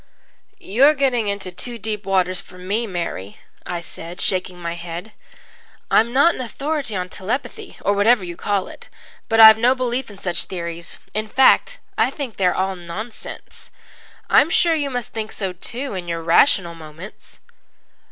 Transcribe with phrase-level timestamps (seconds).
[0.57, 5.11] "You're getting into too deep waters for me, Mary," I said, shaking my head.
[5.91, 8.89] "I'm not an authority on telepathy, or whatever you call it.
[9.29, 10.97] But I've no belief in such theories.
[11.13, 13.69] In fact, I think they are all nonsense.
[14.27, 17.39] I'm sure you must think so too in your rational moments."